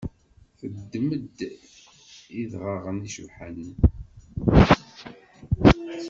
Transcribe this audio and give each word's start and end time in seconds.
Teddem-d 0.57 1.37
idɣaɣen 2.41 2.97
icebḥen. 3.07 3.61